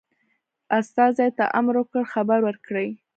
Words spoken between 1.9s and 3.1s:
خبر ورکړي.